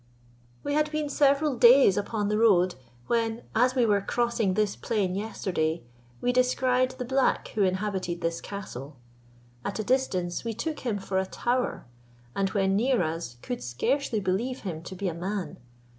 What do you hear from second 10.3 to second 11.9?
we took him for a tower,